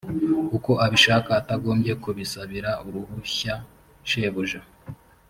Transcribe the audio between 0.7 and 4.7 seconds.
abishaka atagombye kubisabira uruhushya shebuja